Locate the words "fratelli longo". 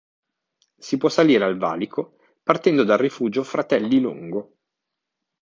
3.43-4.55